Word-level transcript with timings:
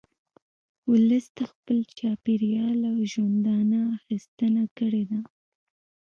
ولس 0.89 1.25
د 1.37 1.39
خپل 1.51 1.77
چاپېریال 1.97 2.79
او 2.91 2.97
ژونده 3.13 3.79
اخیستنه 3.97 4.63
کړې 4.77 5.03
ده 5.09 5.19